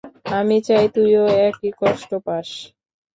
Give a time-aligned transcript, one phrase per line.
[0.31, 2.47] আমি চাই তুইও একই কষ্ট পাস।